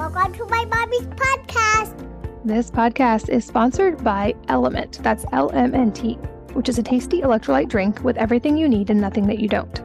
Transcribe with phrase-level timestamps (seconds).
[0.00, 1.94] Welcome to my mommy's podcast.
[2.42, 5.02] This podcast is sponsored by LMNT.
[5.02, 6.14] That's L M N T,
[6.54, 9.82] which is a tasty electrolyte drink with everything you need and nothing that you don't.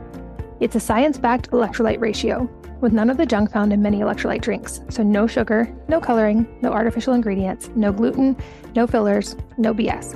[0.62, 2.50] It's a science backed electrolyte ratio
[2.80, 4.80] with none of the junk found in many electrolyte drinks.
[4.90, 8.38] So, no sugar, no coloring, no artificial ingredients, no gluten,
[8.74, 10.16] no fillers, no BS.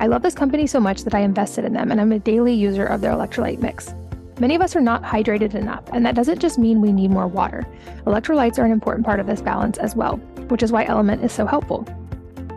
[0.00, 2.54] I love this company so much that I invested in them and I'm a daily
[2.54, 3.94] user of their electrolyte mix.
[4.40, 7.26] Many of us are not hydrated enough, and that doesn't just mean we need more
[7.26, 7.66] water.
[8.06, 10.16] Electrolytes are an important part of this balance as well,
[10.48, 11.84] which is why LMNT is so helpful.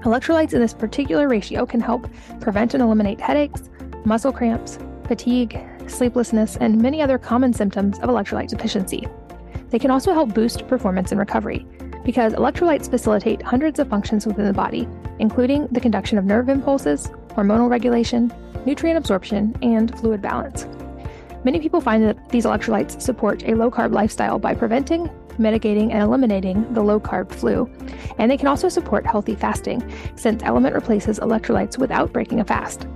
[0.03, 2.07] Electrolytes in this particular ratio can help
[2.39, 3.69] prevent and eliminate headaches,
[4.05, 9.07] muscle cramps, fatigue, sleeplessness, and many other common symptoms of electrolyte deficiency.
[9.71, 11.65] They can also help boost performance and recovery
[12.03, 17.07] because electrolytes facilitate hundreds of functions within the body, including the conduction of nerve impulses,
[17.29, 18.31] hormonal regulation,
[18.65, 20.67] nutrient absorption, and fluid balance.
[21.43, 25.09] Many people find that these electrolytes support a low carb lifestyle by preventing,
[25.39, 27.69] mitigating, and eliminating the low carb flu.
[28.19, 29.81] And they can also support healthy fasting,
[30.15, 32.87] since LMNT replaces electrolytes without breaking a fast.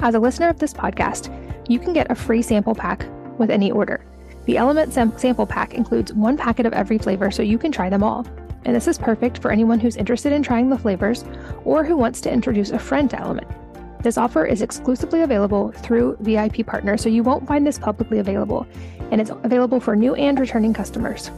[0.00, 1.32] As a listener of this podcast,
[1.68, 3.06] you can get a free sample pack
[3.38, 4.04] with any order.
[4.46, 7.88] The LMNT sam- sample pack includes one packet of every flavor so you can try
[7.88, 8.26] them all.
[8.64, 11.24] And this is perfect for anyone who's interested in trying the flavors
[11.64, 13.65] or who wants to introduce a friend to LMNT.
[14.02, 18.66] This offer is exclusively available through VIP partners, so you won't find this publicly available,
[19.10, 21.30] and it's available for new and returning customers.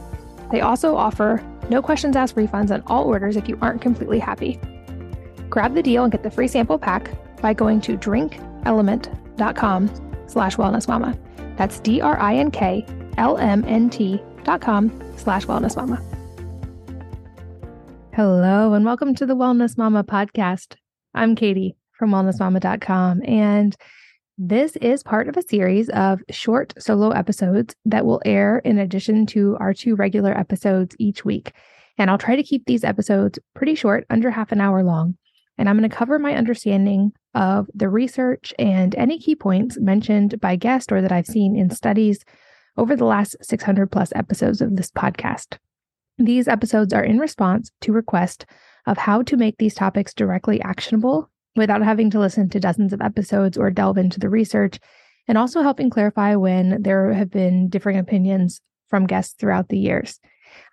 [0.51, 4.59] They also offer no questions asked refunds on all orders if you aren't completely happy.
[5.49, 7.09] Grab the deal and get the free sample pack
[7.41, 9.89] by going to drinklmnt.com
[10.27, 11.17] slash wellnessmama.
[11.57, 12.23] That's D-R-I-N-K-L-M-N-T
[14.43, 16.03] dot com slash wellnessmama.
[18.13, 20.75] Hello and welcome to the Wellness Mama podcast.
[21.13, 23.21] I'm Katie from wellnessmama.com.
[23.25, 23.75] And
[24.37, 29.25] this is part of a series of short solo episodes that will air in addition
[29.27, 31.51] to our two regular episodes each week.
[31.97, 35.17] And I'll try to keep these episodes pretty short, under half an hour long.
[35.57, 40.39] And I'm going to cover my understanding of the research and any key points mentioned
[40.39, 42.23] by guest or that I've seen in studies
[42.77, 45.57] over the last 600 plus episodes of this podcast.
[46.17, 48.45] These episodes are in response to request
[48.85, 53.01] of how to make these topics directly actionable without having to listen to dozens of
[53.01, 54.79] episodes or delve into the research,
[55.27, 60.19] and also helping clarify when there have been differing opinions from guests throughout the years.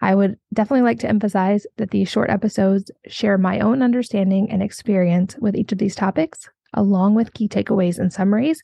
[0.01, 4.63] I would definitely like to emphasize that these short episodes share my own understanding and
[4.63, 8.63] experience with each of these topics, along with key takeaways and summaries,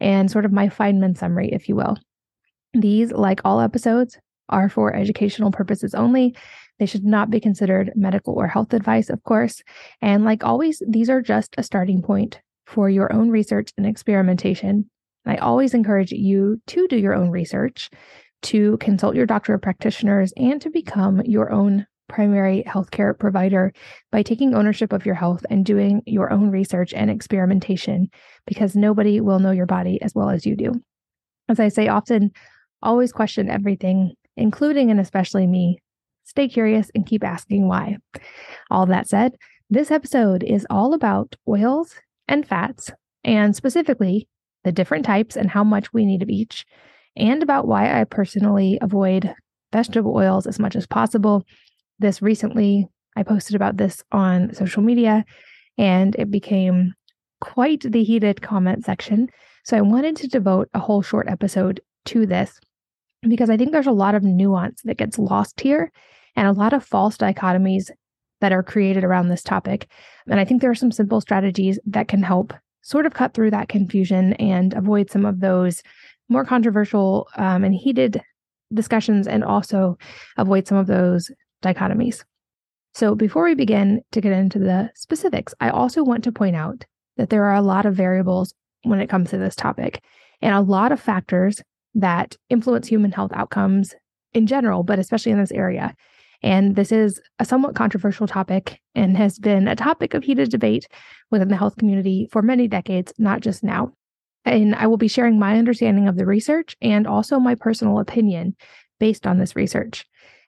[0.00, 1.96] and sort of my Feynman summary, if you will.
[2.72, 6.36] These, like all episodes, are for educational purposes only
[6.78, 9.62] they should not be considered medical or health advice, of course.
[10.02, 14.90] And like always, these are just a starting point for your own research and experimentation.
[15.26, 17.90] I always encourage you to do your own research,
[18.42, 23.72] to consult your doctor or practitioners, and to become your own primary healthcare provider
[24.12, 28.08] by taking ownership of your health and doing your own research and experimentation
[28.46, 30.72] because nobody will know your body as well as you do.
[31.48, 32.30] As I say often,
[32.82, 35.78] always question everything, including and especially me,
[36.34, 37.96] Stay curious and keep asking why.
[38.68, 39.36] All that said,
[39.70, 41.94] this episode is all about oils
[42.26, 42.90] and fats,
[43.22, 44.28] and specifically
[44.64, 46.66] the different types and how much we need of each,
[47.14, 49.32] and about why I personally avoid
[49.72, 51.44] vegetable oils as much as possible.
[52.00, 55.24] This recently, I posted about this on social media,
[55.78, 56.94] and it became
[57.40, 59.28] quite the heated comment section.
[59.62, 62.58] So I wanted to devote a whole short episode to this
[63.22, 65.92] because I think there's a lot of nuance that gets lost here
[66.36, 67.90] and a lot of false dichotomies
[68.40, 69.88] that are created around this topic.
[70.26, 72.52] And I think there are some simple strategies that can help
[72.82, 75.82] sort of cut through that confusion and avoid some of those
[76.28, 78.20] more controversial um, and heated
[78.72, 79.96] discussions and also
[80.36, 81.30] avoid some of those
[81.62, 82.24] dichotomies.
[82.94, 86.84] So, before we begin to get into the specifics, I also want to point out
[87.16, 90.02] that there are a lot of variables when it comes to this topic
[90.42, 91.62] and a lot of factors
[91.94, 93.94] that influence human health outcomes
[94.32, 95.94] in general, but especially in this area.
[96.44, 100.86] And this is a somewhat controversial topic and has been a topic of heated debate
[101.30, 103.94] within the health community for many decades, not just now.
[104.44, 108.56] And I will be sharing my understanding of the research and also my personal opinion
[109.00, 110.04] based on this research.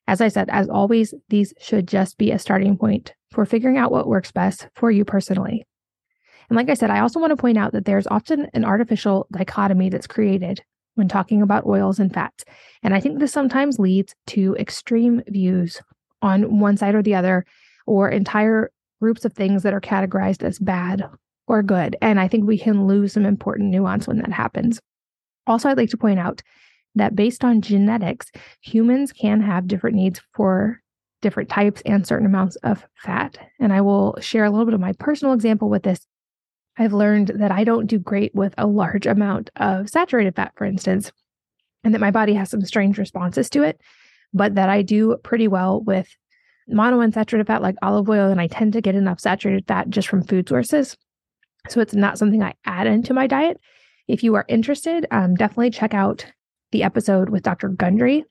[0.07, 3.91] As I said, as always, these should just be a starting point for figuring out
[3.91, 5.67] what works best for you personally.
[6.51, 9.29] And like I said, I also want to point out that there's often an artificial
[9.33, 10.63] dichotomy that's created
[10.97, 12.45] when talking about oils and fats.
[12.83, 15.81] And I think this sometimes leads to extreme views
[16.21, 17.47] on one side or the other,
[17.87, 18.71] or entire
[19.01, 21.05] groups of things that are categorized as bad
[21.47, 21.97] or good.
[22.03, 24.81] And I think we can lose some important nuance when that happens.
[25.47, 26.43] Also, I'd like to point out
[26.97, 28.33] that based on genetics,
[28.63, 30.81] humans can have different needs for
[31.23, 33.39] different types and certain amounts of fat.
[33.61, 36.07] And I will share a little bit of my personal example with this.
[36.79, 40.65] I've learned that I don't do great with a large amount of saturated fat, for
[40.65, 41.11] instance,
[41.85, 43.81] and that my body has some strange responses to it,
[44.35, 46.09] but that I do pretty well with
[46.71, 48.31] monounsaturated fat like olive oil.
[48.31, 50.97] And I tend to get enough saturated fat just from food sources.
[51.69, 53.61] So it's not something I add into my diet.
[54.09, 56.27] If you are interested, um, definitely check out
[56.73, 57.69] the episode with Dr.
[57.69, 58.25] Gundry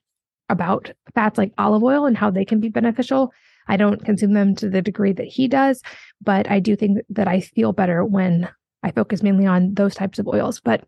[0.48, 3.32] about fats like olive oil and how they can be beneficial.
[3.68, 5.82] I don't consume them to the degree that he does,
[6.22, 8.48] but I do think that I feel better when
[8.82, 10.60] I focus mainly on those types of oils.
[10.60, 10.84] But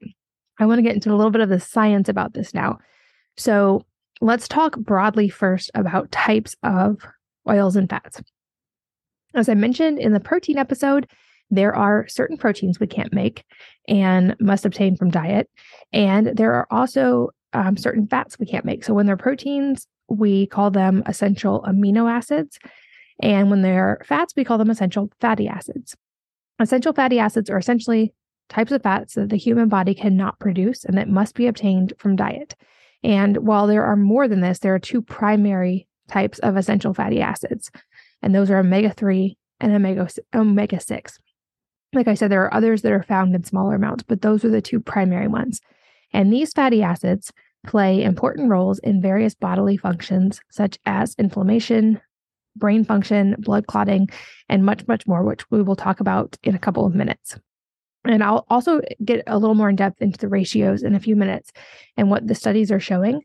[0.59, 2.79] I want to get into a little bit of the science about this now.
[3.37, 3.85] So
[4.21, 6.99] let's talk broadly first about types of
[7.49, 8.21] oils and fats.
[9.35, 11.09] As I mentioned in the protein episode,
[11.51, 13.45] there are certain proteins we can't make
[13.87, 15.49] and must obtain from diet.
[15.93, 18.85] And there are also um, certain fats we can't make.
[18.85, 22.59] So when they're proteins, we call them essential amino acids.
[23.21, 25.97] And when they're fats, we call them essential fatty acids.
[26.61, 28.13] Essential fatty acids are essentially
[28.49, 32.17] types of fats that the human body cannot produce and that must be obtained from
[32.17, 32.55] diet.
[33.03, 37.21] And while there are more than this, there are two primary types of essential fatty
[37.21, 37.71] acids,
[38.23, 41.19] and those are omega 3 and omega, omega 6.
[41.93, 44.51] Like I said, there are others that are found in smaller amounts, but those are
[44.51, 45.61] the two primary ones.
[46.13, 47.33] And these fatty acids
[47.67, 52.01] play important roles in various bodily functions, such as inflammation,
[52.57, 54.09] brain function, blood clotting,
[54.49, 57.39] and much, much more, which we will talk about in a couple of minutes.
[58.05, 61.17] And I'll also get a little more in depth into the ratios in a few
[61.17, 61.53] minutes
[61.97, 63.23] and what the studies are showing.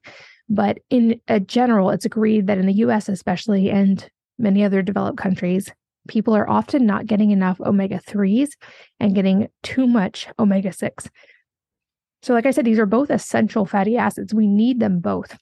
[0.49, 4.07] But in general, it's agreed that in the US, especially, and
[4.37, 5.71] many other developed countries,
[6.09, 8.49] people are often not getting enough omega 3s
[8.99, 11.09] and getting too much omega 6.
[12.23, 14.33] So, like I said, these are both essential fatty acids.
[14.33, 15.37] We need them both,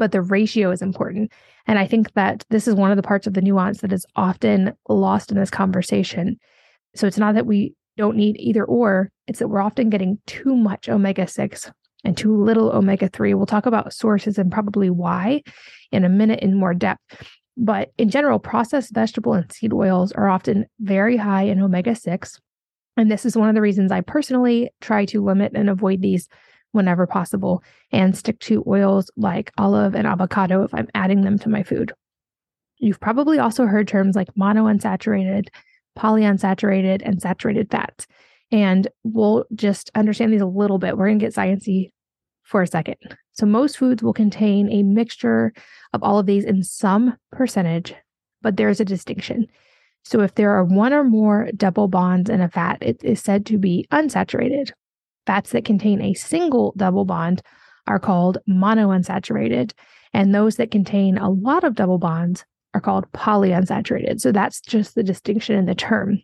[0.00, 1.30] but the ratio is important.
[1.68, 4.04] And I think that this is one of the parts of the nuance that is
[4.16, 6.36] often lost in this conversation.
[6.96, 10.56] So, it's not that we don't need either or, it's that we're often getting too
[10.56, 11.70] much omega 6
[12.04, 13.34] and too little omega 3.
[13.34, 15.42] We'll talk about sources and probably why
[15.92, 17.00] in a minute in more depth.
[17.56, 22.40] But in general, processed vegetable and seed oils are often very high in omega 6
[22.98, 26.28] and this is one of the reasons I personally try to limit and avoid these
[26.72, 27.62] whenever possible
[27.92, 31.92] and stick to oils like olive and avocado if I'm adding them to my food.
[32.78, 35.48] You've probably also heard terms like monounsaturated,
[35.96, 38.06] polyunsaturated, and saturated fats.
[38.50, 40.98] And we'll just understand these a little bit.
[40.98, 41.92] We're going to get sciencey
[42.42, 42.96] for a second.
[43.32, 45.52] So most foods will contain a mixture
[45.92, 47.94] of all of these in some percentage,
[48.42, 49.46] but there's a distinction.
[50.04, 53.44] So if there are one or more double bonds in a fat, it is said
[53.46, 54.70] to be unsaturated.
[55.26, 57.42] Fats that contain a single double bond
[57.86, 59.72] are called monounsaturated,
[60.12, 64.20] and those that contain a lot of double bonds are called polyunsaturated.
[64.20, 66.20] So that's just the distinction in the term.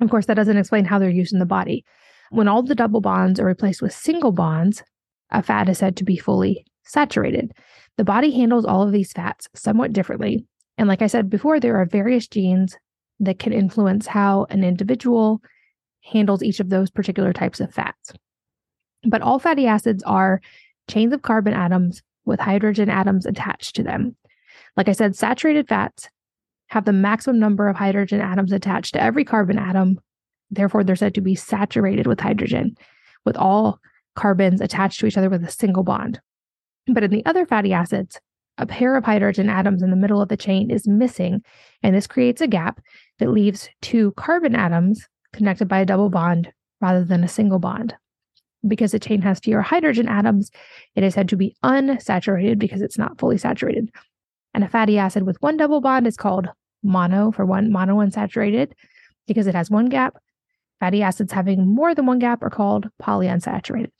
[0.00, 1.84] Of course, that doesn't explain how they're used in the body.
[2.30, 4.82] When all the double bonds are replaced with single bonds,
[5.30, 7.52] a fat is said to be fully saturated.
[7.96, 10.46] The body handles all of these fats somewhat differently.
[10.76, 12.76] And like I said before, there are various genes
[13.20, 15.42] that can influence how an individual
[16.02, 18.12] handles each of those particular types of fats.
[19.04, 20.40] But all fatty acids are
[20.88, 24.16] chains of carbon atoms with hydrogen atoms attached to them.
[24.76, 26.08] Like I said, saturated fats
[26.68, 29.98] have the maximum number of hydrogen atoms attached to every carbon atom.
[30.50, 32.76] Therefore, they're said to be saturated with hydrogen,
[33.24, 33.80] with all
[34.14, 36.20] carbons attached to each other with a single bond.
[36.86, 38.20] But in the other fatty acids,
[38.58, 41.42] a pair of hydrogen atoms in the middle of the chain is missing,
[41.82, 42.80] and this creates a gap
[43.18, 47.94] that leaves two carbon atoms connected by a double bond rather than a single bond.
[48.66, 50.50] Because the chain has fewer hydrogen atoms,
[50.96, 53.90] it is said to be unsaturated because it's not fully saturated.
[54.52, 56.48] And a fatty acid with one double bond is called
[56.82, 58.72] mono for one monounsaturated
[59.26, 60.16] because it has one gap.
[60.80, 63.90] Fatty acids having more than one gap are called polyunsaturated.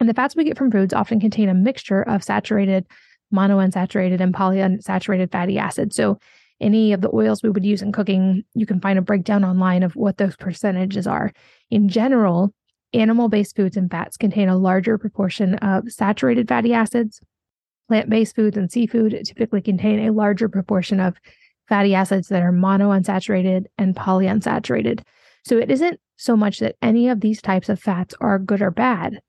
[0.00, 2.86] And the fats we get from foods often contain a mixture of saturated,
[3.32, 5.96] monounsaturated, and polyunsaturated fatty acids.
[5.96, 6.18] So
[6.60, 9.82] any of the oils we would use in cooking, you can find a breakdown online
[9.82, 11.32] of what those percentages are.
[11.70, 12.54] In general,
[12.94, 17.20] animal based foods and fats contain a larger proportion of saturated fatty acids.
[17.88, 21.16] Plant based foods and seafood typically contain a larger proportion of
[21.68, 25.00] fatty acids that are monounsaturated and polyunsaturated.
[25.44, 28.70] So it isn't so much that any of these types of fats are good or
[28.70, 29.20] bad,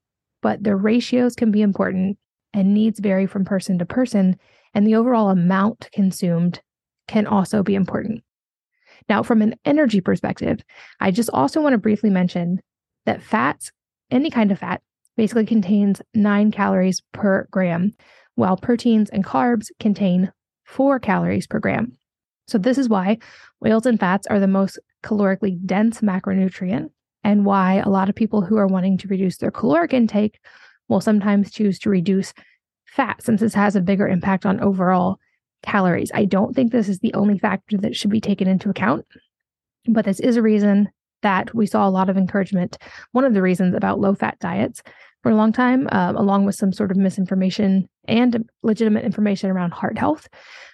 [0.42, 2.18] but the ratios can be important
[2.54, 4.38] and needs vary from person to person,
[4.74, 6.62] and the overall amount consumed
[7.08, 8.24] can also be important.
[9.10, 10.64] Now, from an energy perspective,
[11.00, 12.62] I just also want to briefly mention
[13.06, 13.72] that fats,
[14.12, 14.82] any kind of fat,
[15.18, 17.94] basically contains nine calories per gram,
[18.36, 20.32] while proteins and carbs contain
[20.64, 21.98] four calories per gram.
[22.48, 23.18] So, this is why
[23.66, 26.90] oils and fats are the most calorically dense macronutrient,
[27.24, 30.40] and why a lot of people who are wanting to reduce their caloric intake
[30.88, 32.34] will sometimes choose to reduce
[32.86, 35.20] fat since this has a bigger impact on overall
[35.64, 36.12] calories.
[36.14, 39.06] I don't think this is the only factor that should be taken into account,
[39.88, 40.90] but this is a reason
[41.22, 42.78] that we saw a lot of encouragement.
[43.14, 44.84] One of the reasons about low fat diets
[45.24, 49.72] for a long time, um, along with some sort of misinformation and legitimate information around
[49.72, 50.28] heart health.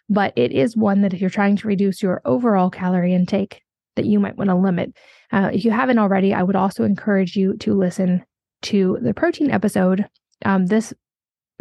[0.09, 3.61] But it is one that if you're trying to reduce your overall calorie intake,
[3.95, 4.97] that you might want to limit.
[5.31, 8.25] Uh, if you haven't already, I would also encourage you to listen
[8.63, 10.05] to the protein episode.
[10.45, 10.93] Um, this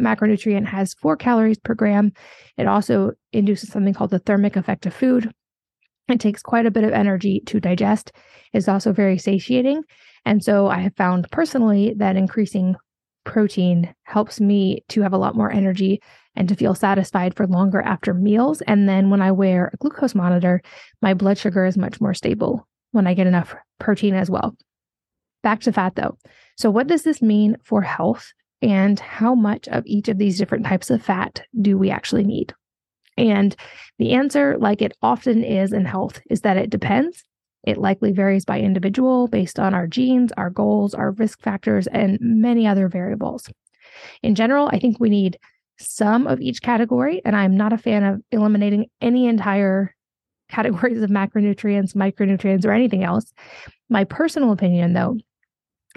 [0.01, 2.11] macronutrient has four calories per gram.
[2.57, 5.31] It also induces something called the thermic effect of food.
[6.07, 8.11] It takes quite a bit of energy to digest.
[8.53, 9.83] It's also very satiating.
[10.25, 12.75] And so I have found personally that increasing
[13.25, 16.01] protein helps me to have a lot more energy
[16.35, 18.61] and to feel satisfied for longer after meals.
[18.61, 20.61] And then when I wear a glucose monitor,
[21.01, 24.55] my blood sugar is much more stable when I get enough protein as well.
[25.43, 26.17] Back to fat though.
[26.59, 28.33] So, what does this mean for health?
[28.61, 32.53] And how much of each of these different types of fat do we actually need?
[33.17, 33.55] And
[33.97, 37.23] the answer, like it often is in health, is that it depends.
[37.63, 42.17] It likely varies by individual based on our genes, our goals, our risk factors, and
[42.19, 43.49] many other variables.
[44.21, 45.39] In general, I think we need
[45.77, 49.95] some of each category, and I'm not a fan of eliminating any entire
[50.49, 53.31] categories of macronutrients, micronutrients, or anything else.
[53.89, 55.15] My personal opinion, though,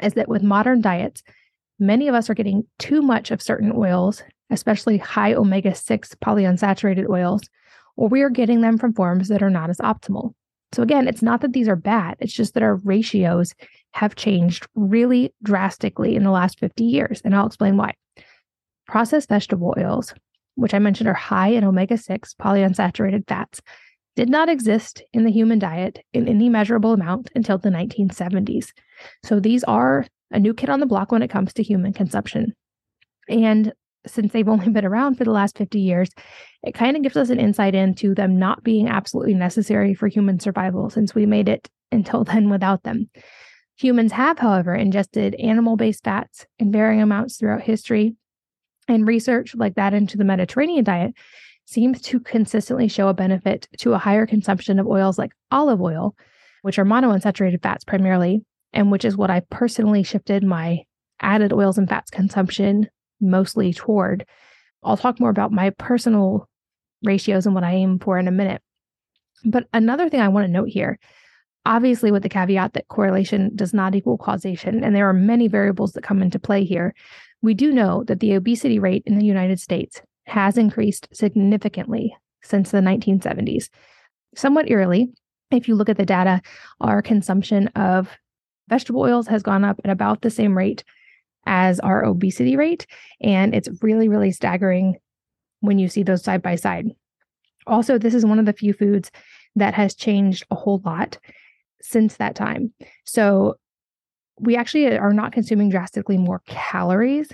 [0.03, 1.23] is that with modern diets,
[1.79, 7.09] many of us are getting too much of certain oils, especially high omega 6 polyunsaturated
[7.09, 7.43] oils,
[7.97, 10.35] or we are getting them from forms that are not as optimal.
[10.73, 13.55] So, again, it's not that these are bad, it's just that our ratios
[13.93, 17.21] have changed really drastically in the last 50 years.
[17.25, 17.93] And I'll explain why.
[18.87, 20.15] Processed vegetable oils,
[20.55, 23.61] which I mentioned are high in omega 6 polyunsaturated fats,
[24.17, 28.73] did not exist in the human diet in any measurable amount until the 1970s.
[29.25, 32.55] So these are a new kid on the block when it comes to human consumption.
[33.29, 33.73] And
[34.07, 36.11] since they've only been around for the last 50 years,
[36.63, 40.41] it kind of gives us an insight into them not being absolutely necessary for human
[40.41, 43.09] survival since we made it until then without them.
[43.77, 48.15] Humans have, however, ingested animal based fats in varying amounts throughout history,
[48.89, 51.15] and research like that into the Mediterranean diet
[51.65, 56.15] seems to consistently show a benefit to a higher consumption of oils like olive oil,
[56.63, 60.85] which are monounsaturated fats primarily, and which is what I personally shifted my
[61.21, 62.89] added oils and fats consumption
[63.21, 64.27] mostly toward.
[64.83, 66.49] I'll talk more about my personal
[67.05, 68.63] ratios and what I aim for in a minute.
[69.45, 70.99] But another thing I want to note here,
[71.65, 75.93] obviously, with the caveat that correlation does not equal causation, and there are many variables
[75.93, 76.95] that come into play here,
[77.43, 82.71] we do know that the obesity rate in the United States has increased significantly since
[82.71, 83.69] the 1970s.
[84.35, 85.13] Somewhat eerily,
[85.51, 86.41] if you look at the data,
[86.81, 88.09] our consumption of
[88.69, 90.85] vegetable oils has gone up at about the same rate
[91.47, 92.87] as our obesity rate.
[93.21, 94.97] And it's really, really staggering
[95.61, 96.89] when you see those side by side.
[97.67, 99.11] Also, this is one of the few foods
[99.57, 101.19] that has changed a whole lot
[101.81, 102.73] since that time.
[103.05, 103.57] So,
[104.41, 107.31] we actually are not consuming drastically more calories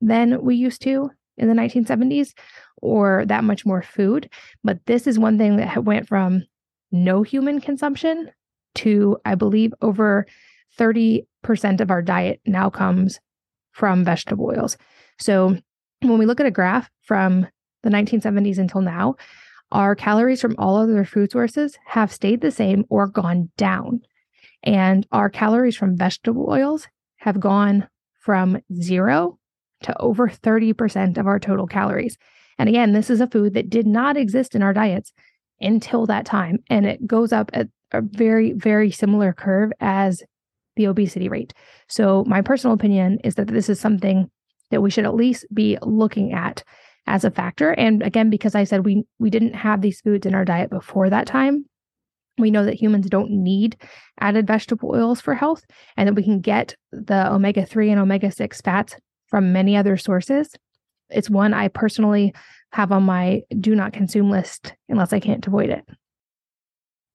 [0.00, 1.10] than we used to
[1.40, 2.32] in the 1970s
[2.80, 4.30] or that much more food.
[4.62, 6.44] But this is one thing that went from
[6.92, 8.30] no human consumption
[8.76, 10.26] to, I believe, over
[10.78, 11.24] 30%
[11.80, 13.18] of our diet now comes
[13.72, 14.76] from vegetable oils.
[15.18, 15.56] So
[16.02, 17.46] when we look at a graph from
[17.82, 19.16] the 1970s until now,
[19.72, 24.02] our calories from all other food sources have stayed the same or gone down.
[24.62, 27.88] And our calories from vegetable oils have gone
[28.20, 29.38] from zero
[29.82, 32.16] to over 30% of our total calories.
[32.58, 35.12] And again, this is a food that did not exist in our diets
[35.60, 36.58] until that time.
[36.68, 40.22] And it goes up at a very, very similar curve as
[40.76, 41.52] the obesity rate.
[41.88, 44.30] So, my personal opinion is that this is something
[44.70, 46.62] that we should at least be looking at
[47.06, 47.72] as a factor.
[47.72, 51.10] And again, because I said we we didn't have these foods in our diet before
[51.10, 51.64] that time,
[52.38, 53.76] we know that humans don't need
[54.20, 55.64] added vegetable oils for health
[55.96, 58.96] and that we can get the omega 3 and omega 6 fats
[59.30, 60.54] from many other sources.
[61.08, 62.34] It's one I personally
[62.72, 65.84] have on my do not consume list unless I can't avoid it.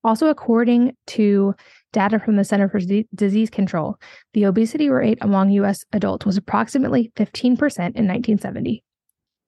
[0.04, 1.56] Also, according to
[1.92, 2.80] data from the Center for
[3.16, 3.98] Disease Control,
[4.34, 8.84] the obesity rate among US adults was approximately 15% in 1970.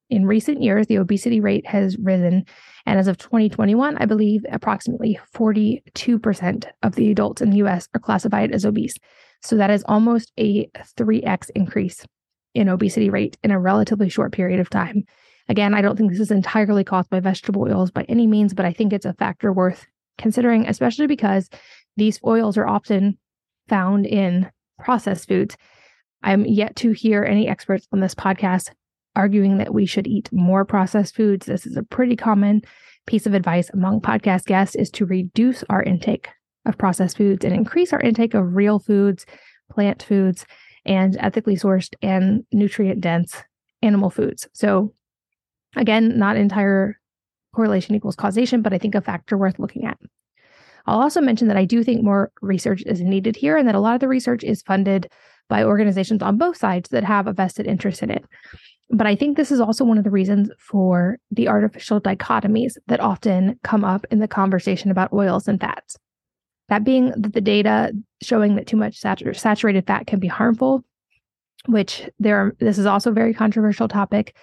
[0.10, 2.46] In recent years, the obesity rate has risen,
[2.86, 8.00] and as of 2021, I believe approximately 42% of the adults in the US are
[8.00, 8.96] classified as obese.
[9.44, 12.04] So that is almost a 3x increase
[12.58, 15.04] in obesity rate in a relatively short period of time.
[15.50, 18.66] Again, I don't think this is entirely caused by vegetable oils by any means, but
[18.66, 19.86] I think it's a factor worth
[20.18, 21.50] considering, especially because
[21.96, 23.18] these oils are often
[23.70, 24.50] found in
[24.80, 25.56] processed foods.
[26.24, 28.72] I'm yet to hear any experts on this podcast
[29.16, 31.46] arguing that we should eat more processed foods.
[31.46, 32.62] This is a pretty common
[33.06, 36.30] piece of advice among podcast guests is to reduce our intake
[36.66, 39.26] of processed foods and increase our intake of real foods,
[39.72, 40.46] plant foods,
[40.88, 43.44] and ethically sourced and nutrient dense
[43.82, 44.48] animal foods.
[44.54, 44.94] So
[45.76, 47.00] again, not entire
[47.54, 49.98] correlation equals causation, but I think a factor worth looking at.
[50.86, 53.80] I'll also mention that I do think more research is needed here and that a
[53.80, 55.12] lot of the research is funded
[55.50, 58.24] by organizations on both sides that have a vested interest in it.
[58.90, 63.02] But I think this is also one of the reasons for the artificial dichotomies that
[63.02, 65.98] often come up in the conversation about oils and fats.
[66.70, 70.84] That being that the data showing that too much satur- saturated fat can be harmful,
[71.66, 74.36] which there are, this is also a very controversial topic.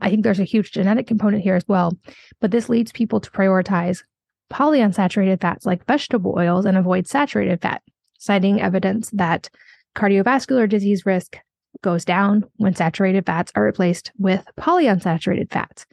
[0.00, 1.96] I think there's a huge genetic component here as well,
[2.40, 4.02] but this leads people to prioritize
[4.50, 7.82] polyunsaturated fats like vegetable oils and avoid saturated fat,
[8.18, 9.50] citing evidence that
[9.94, 11.36] cardiovascular disease risk
[11.82, 15.86] goes down when saturated fats are replaced with polyunsaturated fats.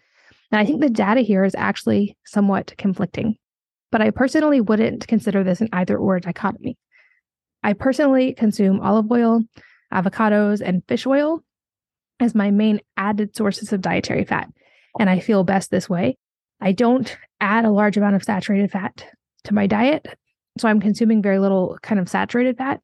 [0.51, 3.38] And I think the data here is actually somewhat conflicting,
[3.96, 6.78] but I personally wouldn't consider this an either or dichotomy.
[7.64, 9.40] I personally consume olive oil,
[9.94, 11.40] avocados, and fish oil
[12.20, 14.50] as my main added sources of dietary fat,
[15.00, 16.18] and I feel best this way.
[16.60, 19.06] I don't add a large amount of saturated fat
[19.46, 20.06] to my diet.
[20.58, 22.82] So I'm consuming very little kind of saturated fat.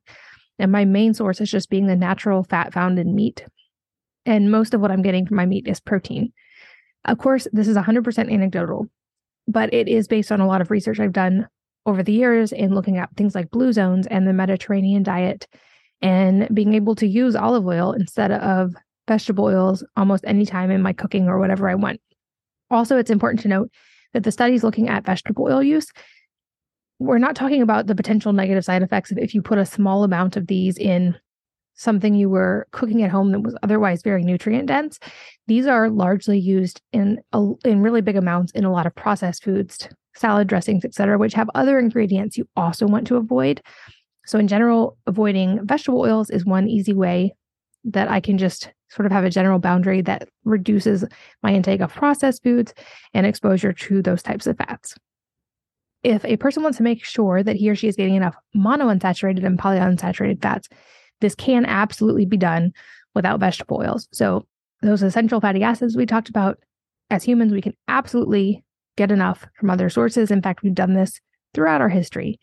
[0.59, 3.43] And my main source is just being the natural fat found in meat.
[4.25, 6.31] And most of what I'm getting from my meat is protein.
[7.03, 8.87] Of course, this is 100% anecdotal,
[9.47, 11.47] but it is based on a lot of research I've done
[11.85, 15.47] over the years in looking at things like blue zones and the Mediterranean diet
[16.01, 18.73] and being able to use olive oil instead of
[19.07, 21.99] vegetable oils almost any time in my cooking or whatever I want.
[22.69, 23.71] Also, it's important to note
[24.13, 25.91] that the studies looking at vegetable oil use,
[26.99, 30.03] we're not talking about the potential negative side effects of if you put a small
[30.03, 31.15] amount of these in
[31.75, 34.99] something you were cooking at home that was otherwise very nutrient dense.
[35.47, 39.43] These are largely used in a, in really big amounts in a lot of processed
[39.43, 43.61] foods, salad dressings, etc., which have other ingredients you also want to avoid.
[44.25, 47.33] So in general, avoiding vegetable oils is one easy way
[47.85, 51.05] that I can just sort of have a general boundary that reduces
[51.41, 52.73] my intake of processed foods
[53.13, 54.95] and exposure to those types of fats.
[56.03, 59.45] If a person wants to make sure that he or she is getting enough monounsaturated
[59.45, 60.67] and polyunsaturated fats,
[61.21, 62.73] this can absolutely be done
[63.15, 64.07] without vegetable oils.
[64.11, 64.45] So,
[64.81, 66.57] those essential fatty acids we talked about,
[67.11, 68.63] as humans, we can absolutely
[68.97, 70.31] get enough from other sources.
[70.31, 71.19] In fact, we've done this
[71.53, 72.39] throughout our history.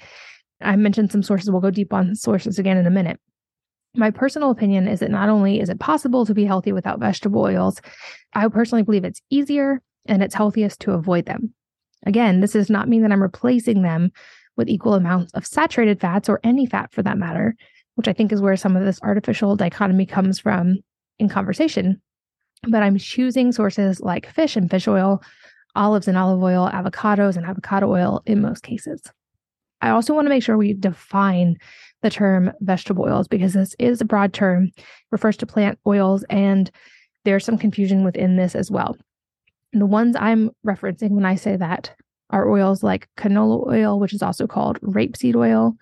[0.61, 1.51] I mentioned some sources.
[1.51, 3.21] We'll go deep on sources again in a minute.
[3.97, 7.43] My personal opinion is that not only is it possible to be healthy without vegetable
[7.43, 7.81] oils,
[8.35, 11.55] I personally believe it's easier and it's healthiest to avoid them.
[12.07, 14.13] Again, this does not mean that I'm replacing them
[14.57, 17.57] with equal amounts of saturated fats or any fat for that matter,
[17.99, 20.77] which I think is where some of this artificial dichotomy comes from
[21.19, 22.01] in conversation.
[22.63, 25.21] But I'm choosing sources like fish and fish oil,
[25.75, 29.03] olives and olive oil, avocados and avocado oil in most cases.
[29.81, 31.57] I also want to make sure we define
[32.03, 34.71] the term vegetable oils because this is a broad term,
[35.11, 36.71] refers to plant oils, and
[37.25, 38.97] there's some confusion within this as well.
[39.73, 41.97] And the ones I'm referencing when I say that
[42.31, 45.77] are oils like canola oil, which is also called rapeseed oil,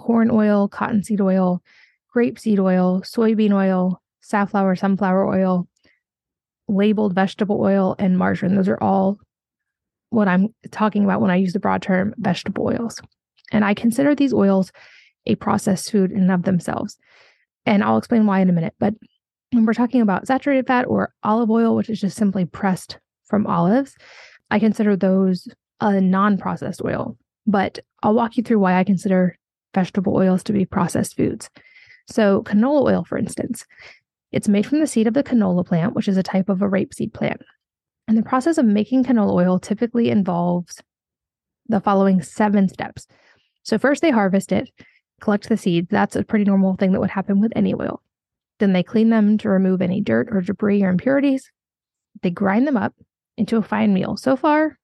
[0.00, 1.62] corn oil, cottonseed oil,
[2.16, 5.68] grapeseed oil, soybean oil, safflower, sunflower oil,
[6.68, 8.56] labeled vegetable oil, and margarine.
[8.56, 9.18] Those are all
[10.08, 12.98] what I'm talking about when I use the broad term vegetable oils.
[13.52, 14.72] And I consider these oils
[15.26, 16.96] a processed food in and of themselves.
[17.66, 18.74] And I'll explain why in a minute.
[18.78, 18.94] But
[19.52, 23.46] when we're talking about saturated fat or olive oil, which is just simply pressed from
[23.46, 23.94] olives,
[24.50, 25.46] I consider those
[25.80, 27.18] a non processed oil.
[27.46, 29.36] But I'll walk you through why I consider
[29.74, 31.50] vegetable oils to be processed foods.
[32.06, 33.64] So, canola oil, for instance,
[34.32, 36.68] it's made from the seed of the canola plant, which is a type of a
[36.68, 37.42] rapeseed plant.
[38.08, 40.82] And the process of making canola oil typically involves
[41.68, 43.06] the following seven steps.
[43.62, 44.70] So, first, they harvest it,
[45.20, 45.88] collect the seeds.
[45.90, 48.02] That's a pretty normal thing that would happen with any oil.
[48.58, 51.50] Then they clean them to remove any dirt or debris or impurities.
[52.22, 52.94] They grind them up
[53.36, 54.16] into a fine meal.
[54.16, 54.78] So far,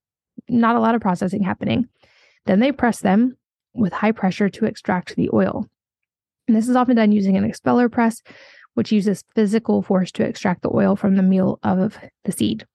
[0.49, 1.89] not a lot of processing happening.
[2.47, 3.37] Then they press them
[3.77, 5.67] with high pressure to extract the oil.
[6.49, 8.23] And this is often done using an expeller press,
[8.75, 12.67] which uses physical force to extract the oil from the meal of the seed.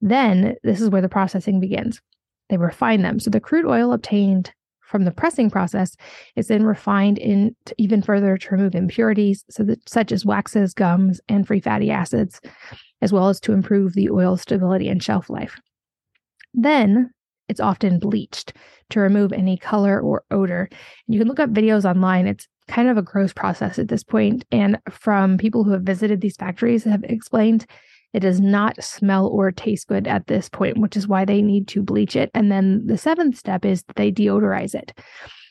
[0.00, 2.00] Then, this is where the processing begins.
[2.48, 3.20] They refine them.
[3.20, 4.52] So the crude oil obtained
[4.86, 5.96] from the pressing process
[6.36, 11.20] is then refined in even further to remove impurities so that, such as waxes, gums,
[11.28, 12.40] and free fatty acids,
[13.02, 15.58] as well as to improve the oil stability and shelf life.
[16.54, 17.10] Then
[17.48, 18.52] it's often bleached
[18.90, 20.68] to remove any color or odor.
[21.06, 22.26] And you can look up videos online.
[22.26, 24.44] It's kind of a gross process at this point.
[24.50, 27.66] and from people who have visited these factories have explained
[28.12, 31.68] it does not smell or taste good at this point, which is why they need
[31.68, 32.30] to bleach it.
[32.32, 34.98] And then the seventh step is they deodorize it.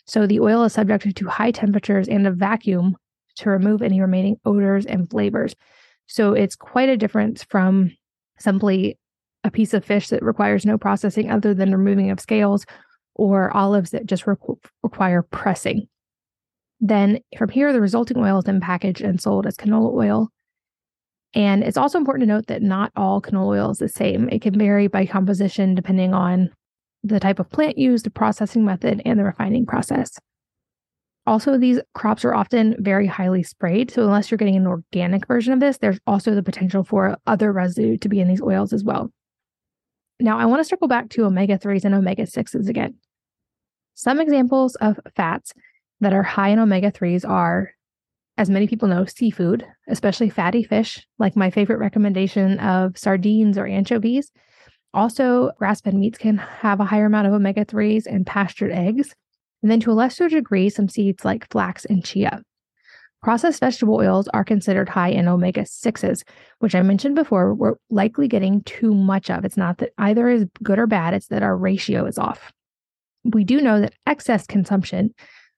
[0.07, 2.97] So the oil is subjected to high temperatures and a vacuum
[3.37, 5.55] to remove any remaining odors and flavors.
[6.07, 7.91] So it's quite a difference from
[8.39, 8.97] simply
[9.45, 12.65] a piece of fish that requires no processing other than removing of scales
[13.13, 14.35] or olives that just re-
[14.83, 15.87] require pressing.
[16.81, 20.29] Then from here, the resulting oil is then packaged and sold as canola oil.
[21.33, 24.27] And it's also important to note that not all canola oil is the same.
[24.29, 26.49] It can vary by composition depending on
[27.03, 30.17] the type of plant used, the processing method, and the refining process.
[31.27, 33.91] Also, these crops are often very highly sprayed.
[33.91, 37.51] So, unless you're getting an organic version of this, there's also the potential for other
[37.51, 39.11] residue to be in these oils as well.
[40.19, 42.95] Now, I want to circle back to omega 3s and omega 6s again.
[43.95, 45.53] Some examples of fats
[45.99, 47.71] that are high in omega 3s are
[48.37, 53.65] as many people know, seafood, especially fatty fish, like my favorite recommendation of sardines or
[53.65, 54.31] anchovies.
[54.93, 59.13] Also, grass fed meats can have a higher amount of omega 3s and pastured eggs.
[59.61, 62.41] And then to a lesser degree, some seeds like flax and chia.
[63.25, 66.21] Processed vegetable oils are considered high in omega 6s,
[66.59, 69.43] which I mentioned before, we're likely getting too much of.
[69.43, 72.53] It's not that either is good or bad, it's that our ratio is off.
[73.23, 75.11] We do know that excess consumption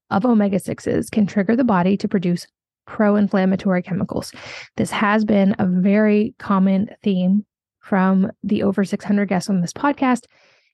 [0.10, 2.48] of omega 6s can trigger the body to produce
[2.86, 4.32] pro inflammatory chemicals.
[4.78, 7.46] This has been a very common theme
[7.82, 10.24] from the over 600 guests on this podcast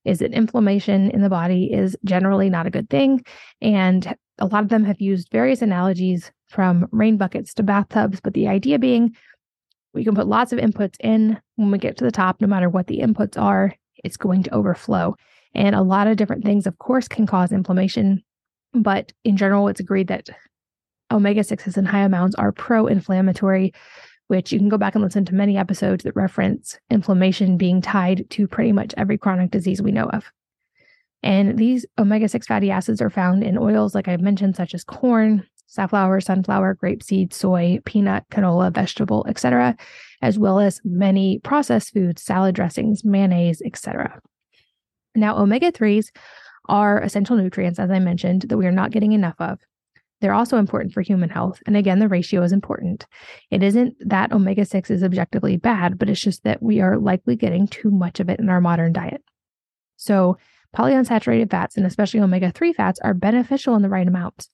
[0.05, 3.23] is that inflammation in the body is generally not a good thing
[3.63, 8.33] and a lot of them have used various analogies from rain buckets to bathtubs but
[8.33, 9.15] the idea being
[9.93, 12.69] we can put lots of inputs in when we get to the top no matter
[12.69, 15.15] what the inputs are it's going to overflow
[15.55, 18.23] and a lot of different things of course can cause inflammation
[18.73, 20.29] but in general it's agreed that
[21.13, 23.73] omega 6s in high amounts are pro inflammatory,
[24.27, 28.29] which you can go back and listen to many episodes that reference inflammation being tied
[28.31, 30.31] to pretty much every chronic disease we know of.
[31.21, 34.83] And these omega 6 fatty acids are found in oils, like I've mentioned, such as
[34.83, 39.75] corn, safflower, sunflower, grapeseed, soy, peanut, canola, vegetable, etc.,
[40.21, 44.21] as well as many processed foods, salad dressings, mayonnaise, etc.
[45.15, 46.11] Now, omega 3s
[46.69, 49.59] are essential nutrients, as I mentioned, that we are not getting enough of.
[50.21, 51.59] They're also important for human health.
[51.65, 53.07] And again, the ratio is important.
[53.49, 57.35] It isn't that omega 6 is objectively bad, but it's just that we are likely
[57.35, 59.23] getting too much of it in our modern diet.
[59.97, 60.37] So,
[60.75, 64.49] polyunsaturated fats and especially omega 3 fats are beneficial in the right amounts.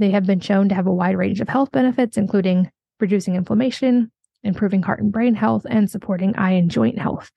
[0.00, 4.10] They have been shown to have a wide range of health benefits, including reducing inflammation,
[4.42, 7.30] improving heart and brain health, and supporting eye and joint health.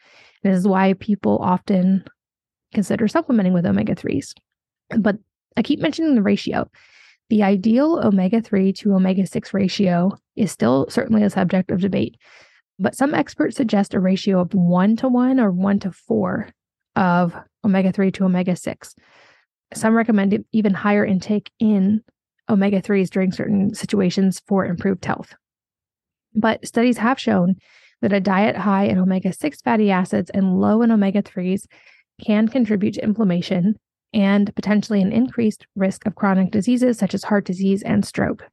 [0.44, 2.06] This is why people often
[2.74, 4.34] consider supplementing with omega 3s.
[4.98, 5.18] But
[5.58, 6.70] I keep mentioning the ratio.
[7.30, 12.16] The ideal omega 3 to omega 6 ratio is still certainly a subject of debate,
[12.80, 16.48] but some experts suggest a ratio of 1 to 1 or 1 to 4
[16.96, 18.96] of omega 3 to omega 6.
[19.74, 22.04] Some recommend even higher intake in
[22.50, 25.34] omega 3s during certain situations for improved health.
[26.36, 27.56] But studies have shown
[28.02, 31.66] that a diet high in omega 6 fatty acids and low in omega 3s
[32.24, 33.76] can contribute to inflammation
[34.14, 38.48] and potentially an increased risk of chronic diseases such as heart disease and stroke.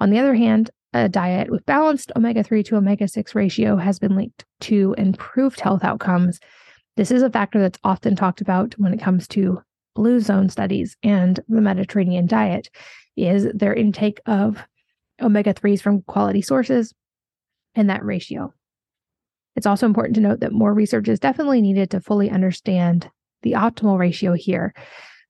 [0.00, 3.98] On the other hand, a diet with balanced omega 3 to omega 6 ratio has
[3.98, 6.40] been linked to improved health outcomes.
[6.96, 9.62] This is a factor that's often talked about when it comes to
[9.94, 12.70] blue zone studies and the Mediterranean diet
[13.16, 14.62] is their intake of
[15.20, 16.94] omega 3s from quality sources
[17.74, 18.52] and that ratio.
[19.56, 23.10] It's also important to note that more research is definitely needed to fully understand
[23.42, 24.74] the optimal ratio here.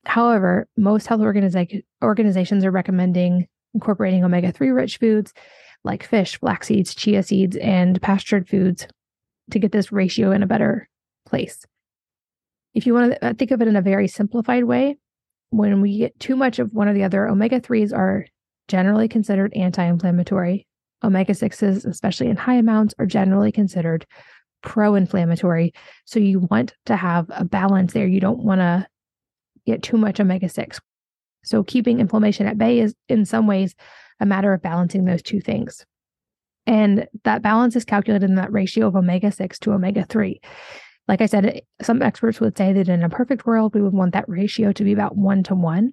[0.05, 5.33] However, most health organiza- organizations are recommending incorporating omega 3 rich foods
[5.85, 8.87] like fish, flax seeds, chia seeds, and pastured foods
[9.51, 10.89] to get this ratio in a better
[11.27, 11.65] place.
[12.75, 14.97] If you want to uh, think of it in a very simplified way,
[15.51, 18.27] when we get too much of one or the other, omega 3s are
[18.69, 20.67] generally considered anti inflammatory.
[21.03, 24.07] Omega 6s, especially in high amounts, are generally considered
[24.63, 25.73] pro inflammatory.
[26.05, 28.07] So you want to have a balance there.
[28.07, 28.87] You don't want to
[29.67, 30.81] get too much omega 6.
[31.43, 33.75] So keeping inflammation at bay is in some ways
[34.21, 35.85] a matter of balancing those two things.
[36.67, 40.41] And that balance is calculated in that ratio of omega 6 to omega 3.
[41.11, 44.13] Like I said, some experts would say that in a perfect world, we would want
[44.13, 45.93] that ratio to be about one to one.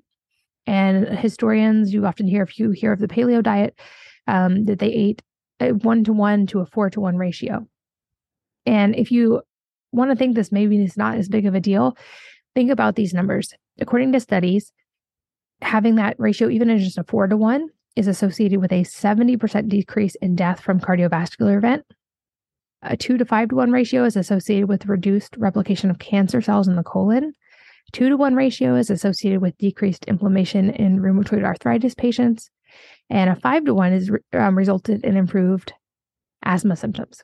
[0.68, 3.74] And historians, you often hear, if you hear of the paleo diet,
[4.28, 5.24] um, that they ate
[5.60, 7.66] a one to one to a four to one ratio.
[8.68, 9.42] And if you
[9.92, 11.98] want to think this maybe is not as big of a deal,
[12.54, 13.56] think about these numbers.
[13.80, 14.72] According to studies,
[15.64, 19.68] having that ratio, even in just a four to one, is associated with a 70%
[19.68, 21.86] decrease in death from cardiovascular event.
[22.84, 26.68] A two to five to one ratio is associated with reduced replication of cancer cells
[26.68, 27.34] in the colon.
[27.92, 32.50] Two to one ratio is associated with decreased inflammation in rheumatoid arthritis patients.
[33.10, 35.74] And a five to one is um, resulted in improved
[36.44, 37.24] asthma symptoms.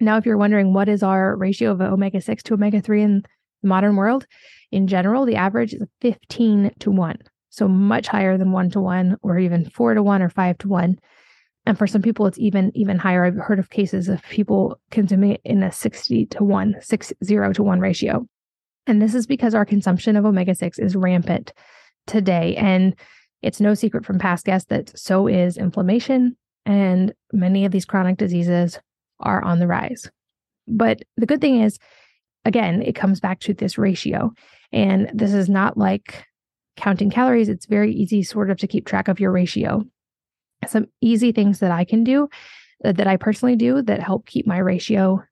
[0.00, 3.22] Now, if you're wondering what is our ratio of omega 6 to omega 3 in
[3.62, 4.26] the modern world,
[4.70, 7.18] in general, the average is 15 to 1.
[7.48, 10.68] So much higher than 1 to 1 or even 4 to 1 or 5 to
[10.68, 10.98] 1.
[11.66, 13.24] And for some people, it's even even higher.
[13.24, 17.52] I've heard of cases of people consuming it in a 60 to 1, 6 0
[17.54, 18.26] to 1 ratio.
[18.86, 21.52] And this is because our consumption of omega 6 is rampant
[22.06, 22.54] today.
[22.56, 22.94] And
[23.42, 26.36] it's no secret from past guests that so is inflammation.
[26.66, 28.78] And many of these chronic diseases
[29.20, 30.10] are on the rise.
[30.66, 31.78] But the good thing is,
[32.44, 34.32] again, it comes back to this ratio.
[34.72, 36.24] And this is not like
[36.76, 37.48] counting calories.
[37.48, 39.84] It's very easy, sort of, to keep track of your ratio.
[40.70, 42.28] Some easy things that I can do
[42.84, 45.22] uh, that I personally do that help keep my ratio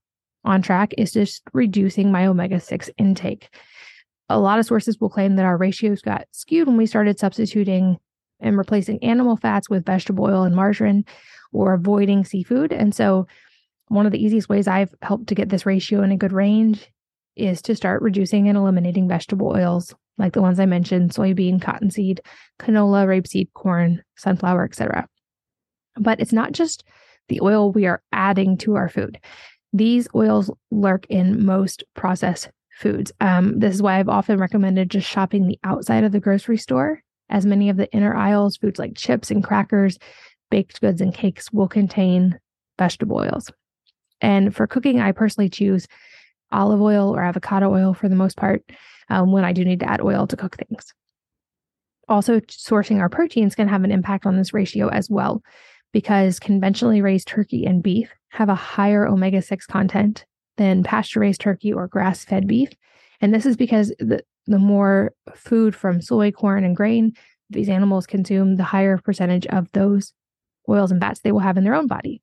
[0.44, 3.48] on track is just reducing my omega 6 intake.
[4.28, 7.98] A lot of sources will claim that our ratios got skewed when we started substituting
[8.40, 11.04] and replacing animal fats with vegetable oil and margarine
[11.52, 12.72] or avoiding seafood.
[12.72, 13.26] And so
[13.88, 16.88] one of the easiest ways I've helped to get this ratio in a good range
[17.36, 22.20] is to start reducing and eliminating vegetable oils like the ones I mentioned soybean, cottonseed,
[22.58, 25.08] canola, rapeseed, corn, sunflower, etc.
[25.96, 26.84] But it's not just
[27.28, 29.18] the oil we are adding to our food.
[29.72, 33.12] These oils lurk in most processed foods.
[33.20, 37.02] Um, this is why I've often recommended just shopping the outside of the grocery store,
[37.30, 39.98] as many of the inner aisles, foods like chips and crackers,
[40.50, 42.38] baked goods, and cakes will contain
[42.78, 43.50] vegetable oils.
[44.20, 45.86] And for cooking, I personally choose
[46.50, 48.62] olive oil or avocado oil for the most part
[49.08, 50.92] um, when I do need to add oil to cook things.
[52.08, 55.42] Also, sourcing our proteins can have an impact on this ratio as well,
[55.92, 60.24] because conventionally raised turkey and beef have a higher omega 6 content
[60.56, 62.70] than pasture raised turkey or grass fed beef.
[63.20, 67.12] And this is because the, the more food from soy, corn, and grain
[67.50, 70.14] these animals consume, the higher percentage of those
[70.70, 72.22] oils and fats they will have in their own body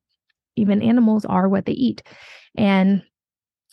[0.60, 2.03] even animals are what they eat.
[2.55, 3.01] And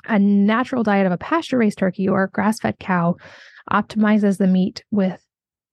[0.07, 3.17] a natural diet of a pasture raised turkey or grass fed cow
[3.71, 5.21] optimizes the meat with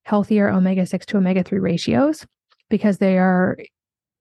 [0.03, 2.25] healthier omega 6 to omega 3 ratios
[2.69, 3.57] because they are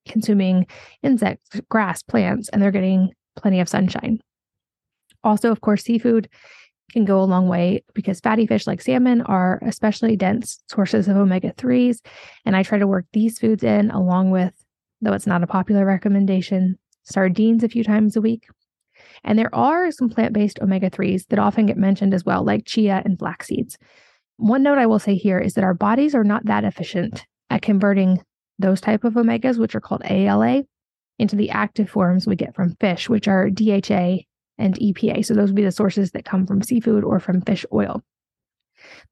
[0.07, 0.65] consuming
[1.01, 4.19] insects, grass, plants, and they're getting plenty of sunshine.
[5.23, 6.29] Also, of course, seafood
[6.91, 11.17] can go a long way because fatty fish like salmon are especially dense sources of
[11.17, 11.99] omega 3s.
[12.45, 14.53] And I try to work these foods in along with,
[15.01, 18.47] though it's not a popular recommendation, sardines a few times a week.
[19.23, 22.65] And there are some plant based omega 3s that often get mentioned as well, like
[22.65, 23.77] chia and flax seeds.
[24.37, 27.61] One note I will say here is that our bodies are not that efficient at
[27.61, 28.21] converting
[28.59, 30.63] those type of omegas, which are called ALA,
[31.19, 34.19] into the active forms we get from fish, which are DHA
[34.57, 35.25] and EPA.
[35.25, 38.01] So those would be the sources that come from seafood or from fish oil.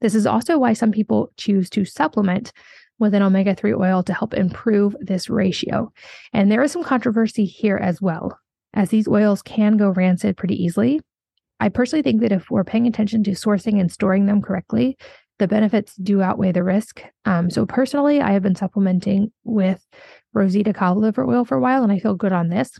[0.00, 2.52] This is also why some people choose to supplement
[2.98, 5.92] with an omega 3 oil to help improve this ratio.
[6.32, 8.38] And there is some controversy here as well,
[8.74, 11.00] as these oils can go rancid pretty easily.
[11.58, 14.96] I personally think that if we're paying attention to sourcing and storing them correctly,
[15.42, 17.02] the benefits do outweigh the risk.
[17.24, 19.84] Um, so, personally, I have been supplementing with
[20.32, 22.78] Rosita cod liver oil for a while, and I feel good on this.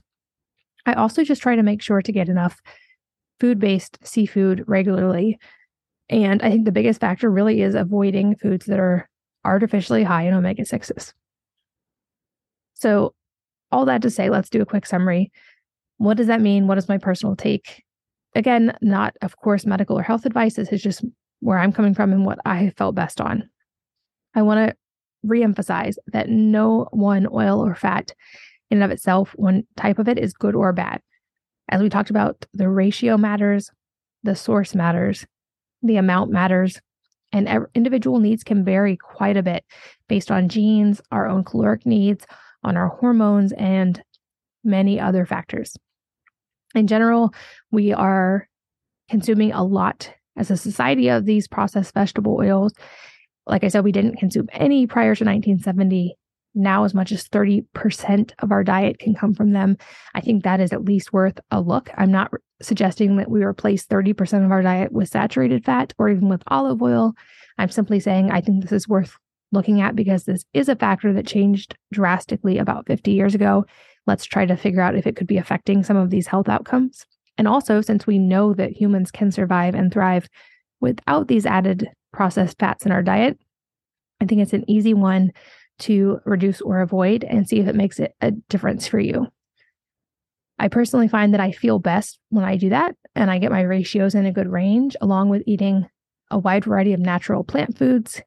[0.87, 2.61] I also just try to make sure to get enough
[3.41, 5.41] food based seafood regularly.
[6.09, 9.09] And I think the biggest factor really is avoiding foods that are
[9.45, 11.13] artificially high in omega 6s.
[12.75, 13.13] So,
[13.73, 15.33] all that to say, let's do a quick summary.
[15.97, 16.69] What does that mean?
[16.69, 17.83] What is my personal take?
[18.37, 20.55] Again, not, of course, medical or health advice.
[20.55, 21.05] This is just
[21.43, 23.51] where I'm coming from and what I felt best on.
[24.35, 24.77] I want to
[25.27, 28.15] reemphasize that no one oil or fat
[28.71, 31.03] in and of itself, one type of it is good or bad.
[31.69, 33.71] As we talked about, the ratio matters,
[34.23, 35.27] the source matters,
[35.83, 36.81] the amount matters,
[37.33, 39.65] and individual needs can vary quite a bit
[40.09, 42.25] based on genes, our own caloric needs,
[42.63, 44.03] on our hormones, and
[44.63, 45.77] many other factors.
[46.75, 47.35] In general,
[47.71, 48.49] we are
[49.11, 52.73] consuming a lot as a society of these processed vegetable oils.
[53.47, 56.17] Like I said, we didn't consume any prior to 1970.
[56.55, 59.77] now as much as 30% of our diet can come from them.
[60.15, 61.91] I think that is at least worth a look.
[61.97, 66.29] I'm not suggesting that we replace 30% of our diet with saturated fat or even
[66.29, 67.15] with olive oil.
[67.59, 69.17] I'm simply saying I think this is worth
[69.51, 73.65] looking at because this is a factor that changed drastically about 50 years ago.
[74.07, 77.07] Let's try to figure out if it could be affecting some of these health outcomes.
[77.39, 80.29] And also, since we know that humans can survive and thrive
[80.81, 83.39] without these added processed fats in our diet,
[84.21, 85.33] I think it's an easy one
[85.81, 89.27] to reduce or avoid and see if it makes it a difference for you.
[90.59, 93.63] I personally find that I feel best when I do that and I get my
[93.63, 95.89] ratios in a good range, along with eating
[96.31, 98.23] a wide variety of natural plant foods,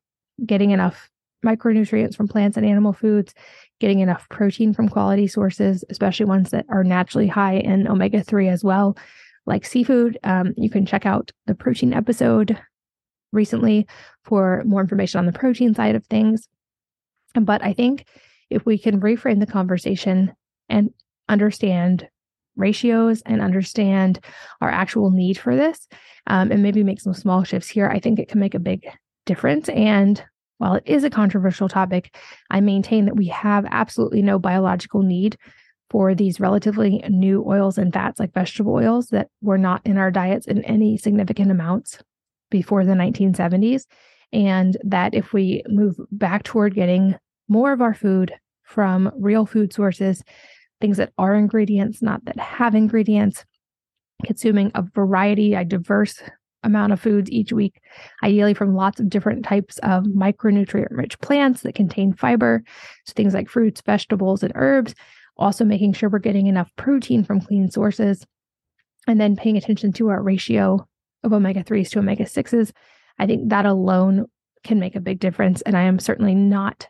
[0.45, 1.09] getting enough
[1.45, 3.33] micronutrients from plants and animal foods,
[3.79, 8.47] getting enough protein from quality sources, especially ones that are naturally high in omega 3
[8.49, 8.97] as well,
[9.45, 10.17] like seafood.
[10.23, 12.59] Um, you can check out the protein episode
[13.31, 13.87] recently
[14.23, 16.47] for more information on the protein side of things.
[17.39, 18.05] But I think
[18.49, 20.33] if we can reframe the conversation
[20.69, 20.91] and
[21.27, 22.07] understand
[22.55, 24.23] ratios and understand
[24.61, 25.87] our actual need for this
[26.27, 28.87] um, and maybe make some small shifts here, I think it can make a big
[29.25, 29.69] difference.
[29.69, 30.23] And
[30.57, 32.15] while it is a controversial topic,
[32.49, 35.37] I maintain that we have absolutely no biological need
[35.89, 40.11] for these relatively new oils and fats like vegetable oils that were not in our
[40.11, 41.99] diets in any significant amounts
[42.49, 43.83] before the 1970s.
[44.33, 47.15] And that if we move back toward getting
[47.47, 50.23] more of our food from real food sources,
[50.81, 53.45] things that are ingredients, not that have ingredients,
[54.25, 56.21] consuming a variety, a diverse
[56.65, 57.79] amount of foods each week,
[58.23, 62.63] ideally from lots of different types of micronutrient rich plants that contain fiber.
[63.05, 64.93] So things like fruits, vegetables, and herbs.
[65.37, 68.25] Also, making sure we're getting enough protein from clean sources.
[69.07, 70.85] And then paying attention to our ratio
[71.23, 72.71] of omega 3s to omega 6s.
[73.19, 74.25] I think that alone
[74.63, 75.61] can make a big difference.
[75.61, 76.87] And I am certainly not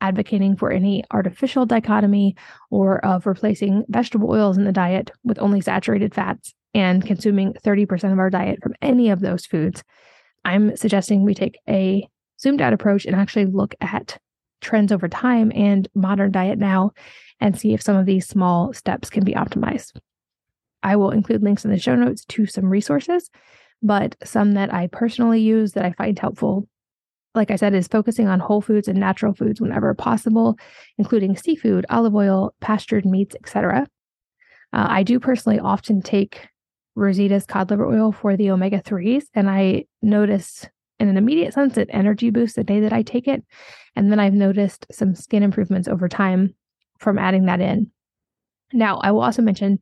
[0.00, 2.36] advocating for any artificial dichotomy
[2.70, 8.12] or of replacing vegetable oils in the diet with only saturated fats and consuming 30%
[8.12, 9.82] of our diet from any of those foods.
[10.44, 12.06] I'm suggesting we take a
[12.38, 14.18] zoomed out approach and actually look at
[14.60, 16.92] trends over time and modern diet now
[17.40, 19.98] and see if some of these small steps can be optimized.
[20.82, 23.30] I will include links in the show notes to some resources,
[23.82, 26.68] but some that I personally use that I find helpful
[27.36, 30.58] like I said, is focusing on whole foods and natural foods whenever possible,
[30.96, 33.86] including seafood, olive oil, pastured meats, etc.
[34.72, 36.48] Uh, I do personally often take
[36.96, 40.66] Rosita's cod liver oil for the omega 3s, and I notice
[40.98, 43.44] in an immediate sense an energy boost the day that I take it.
[43.94, 46.54] And then I've noticed some skin improvements over time
[46.98, 47.90] from adding that in.
[48.72, 49.78] Now, I will also mention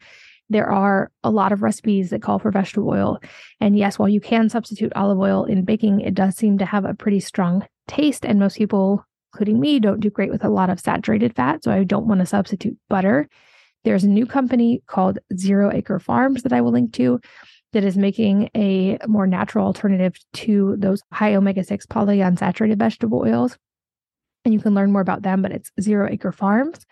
[0.50, 3.18] there are a lot of recipes that call for vegetable oil.
[3.61, 6.85] And yes, while you can substitute olive oil in baking, it does seem to have
[6.85, 8.27] a pretty strong taste.
[8.27, 11.64] And most people, including me, don't do great with a lot of saturated fat.
[11.64, 13.29] So I don't want to substitute butter.
[13.85, 17.20] There's a new company called Zero Acre Farms that I will link to
[17.73, 23.59] that is making a more natural alternative to those high omega 6 polyunsaturated vegetable oils.
[24.44, 26.87] And you can learn more about them, but it's Zero Acre Farms.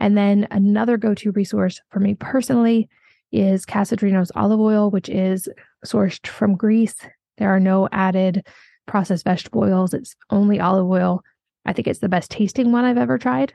[0.00, 2.88] And then another go to resource for me personally
[3.30, 5.48] is Kasandrinos olive oil, which is
[5.86, 6.96] sourced from Greece.
[7.38, 8.46] There are no added
[8.86, 11.22] processed vegetable oils, it's only olive oil.
[11.64, 13.54] I think it's the best tasting one I've ever tried.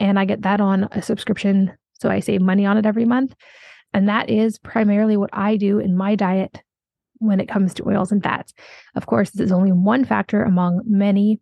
[0.00, 1.72] And I get that on a subscription.
[2.00, 3.34] So I save money on it every month.
[3.92, 6.60] And that is primarily what I do in my diet
[7.18, 8.52] when it comes to oils and fats.
[8.96, 11.40] Of course, this is only one factor among many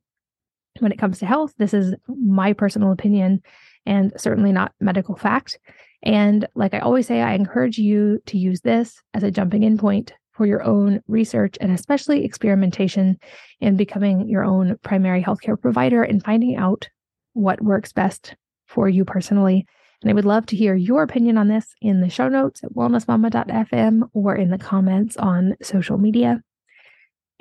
[0.78, 1.54] when it comes to health.
[1.58, 3.42] This is my personal opinion
[3.86, 5.58] and certainly not medical fact.
[6.02, 9.78] And like I always say, I encourage you to use this as a jumping in
[9.78, 13.18] point for your own research and especially experimentation
[13.60, 16.88] in becoming your own primary healthcare provider and finding out
[17.34, 18.34] what works best
[18.66, 19.66] for you personally.
[20.02, 22.74] And I would love to hear your opinion on this in the show notes at
[22.74, 26.42] wellnessmama.fm or in the comments on social media.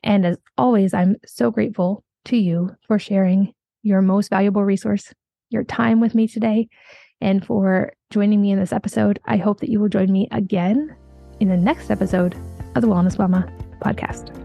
[0.03, 5.11] And as always, I'm so grateful to you for sharing your most valuable resource
[5.49, 6.69] your time with me today
[7.19, 9.19] and for joining me in this episode.
[9.25, 10.95] I hope that you will join me again
[11.39, 12.35] in the next episode
[12.75, 14.37] of the Wellness Mama podcast.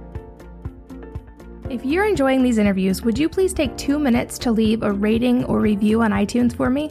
[1.70, 5.44] If you're enjoying these interviews, would you please take two minutes to leave a rating
[5.44, 6.90] or review on iTunes for me?